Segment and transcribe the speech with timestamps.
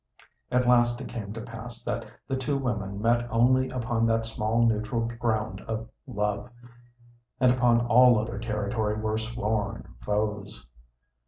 [0.49, 4.65] At last it came to pass that the two women met only upon that small
[4.65, 6.49] neutral ground of love,
[7.39, 10.65] and upon all other territory were sworn foes.